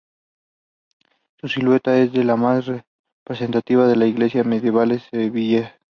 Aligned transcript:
Su 1.39 1.47
silueta 1.47 1.95
es 1.99 2.11
de 2.11 2.23
las 2.23 2.35
más 2.35 2.65
representativas 2.65 3.87
de 3.87 3.97
las 3.97 4.07
iglesias 4.09 4.47
medievales 4.47 5.03
sevillanas. 5.11 5.73